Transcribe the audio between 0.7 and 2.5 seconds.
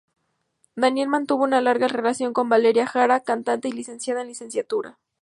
Daniel mantuvo una larga relación con